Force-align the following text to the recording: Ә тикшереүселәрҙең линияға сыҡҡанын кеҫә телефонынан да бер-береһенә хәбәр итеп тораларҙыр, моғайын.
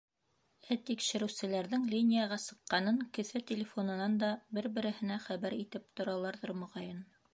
Ә 0.75 0.75
тикшереүселәрҙең 0.85 1.83
линияға 1.91 2.39
сыҡҡанын 2.45 2.97
кеҫә 3.17 3.41
телефонынан 3.51 4.17
да 4.25 4.33
бер-береһенә 4.59 5.19
хәбәр 5.27 5.59
итеп 5.63 5.87
тораларҙыр, 6.01 6.57
моғайын. 6.65 7.05